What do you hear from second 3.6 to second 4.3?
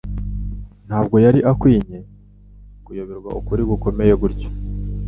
gukomeye